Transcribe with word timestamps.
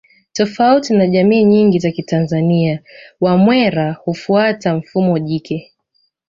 Tofauti 0.33 0.93
na 0.93 1.07
jamii 1.07 1.43
nyingi 1.43 1.79
za 1.79 1.91
kitanzania 1.91 2.79
Wamwera 3.21 3.91
hufuata 3.93 4.75
mfumo 4.75 5.19
jike 5.19 5.73